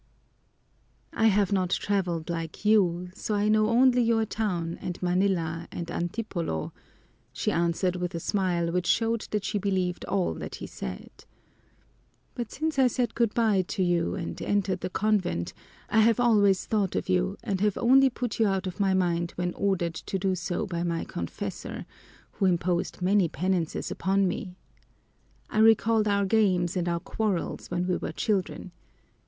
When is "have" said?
1.27-1.51, 15.99-16.19, 17.61-17.77